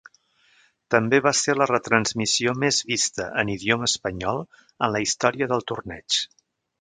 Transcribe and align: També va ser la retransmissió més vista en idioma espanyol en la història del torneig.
També 0.93 1.17
va 1.25 1.33
ser 1.39 1.53
la 1.57 1.67
retransmissió 1.71 2.55
més 2.63 2.79
vista 2.93 3.27
en 3.43 3.51
idioma 3.57 3.89
espanyol 3.93 4.41
en 4.41 4.93
la 4.95 5.03
història 5.09 5.49
del 5.53 5.67
torneig. 5.73 6.19